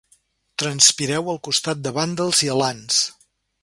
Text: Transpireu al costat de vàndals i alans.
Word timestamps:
Transpireu 0.63 1.31
al 1.35 1.39
costat 1.49 1.87
de 1.87 1.95
vàndals 2.01 2.45
i 2.49 2.53
alans. 2.59 3.05